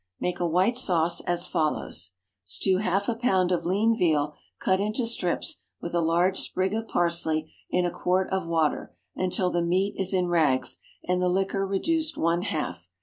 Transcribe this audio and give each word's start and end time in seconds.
Make 0.19 0.39
a 0.39 0.47
white 0.47 0.79
sauce 0.79 1.19
as 1.27 1.45
follows: 1.45 2.13
Stew 2.43 2.77
half 2.77 3.07
a 3.07 3.13
pound 3.13 3.51
of 3.51 3.67
lean 3.67 3.95
veal, 3.95 4.33
cut 4.59 4.79
into 4.79 5.05
strips, 5.05 5.61
with 5.79 5.93
a 5.93 6.01
large 6.01 6.39
sprig 6.39 6.73
of 6.73 6.87
parsley, 6.87 7.53
in 7.69 7.85
a 7.85 7.91
quart 7.91 8.27
of 8.31 8.47
water, 8.47 8.95
until 9.15 9.51
the 9.51 9.61
meat 9.61 9.93
is 9.99 10.11
in 10.11 10.25
rags, 10.27 10.79
and 11.07 11.21
the 11.21 11.29
liquor 11.29 11.67
reduced 11.67 12.17
one 12.17 12.41
half. 12.41 12.89